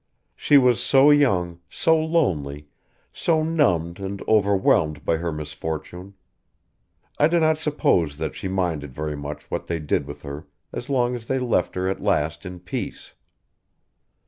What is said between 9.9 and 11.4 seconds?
with her as long as they